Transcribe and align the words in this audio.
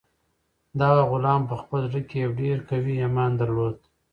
دغه 0.81 1.01
غلام 1.11 1.41
په 1.49 1.55
خپل 1.61 1.79
زړه 1.89 2.01
کې 2.09 2.17
یو 2.23 2.31
ډېر 2.41 2.57
قوي 2.69 2.95
ایمان 3.03 3.31
درلود. 3.41 3.77